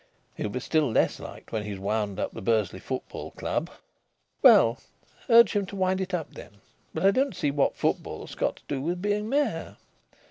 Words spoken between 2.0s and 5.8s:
up the Bursley Football Club." "Well, urge him on to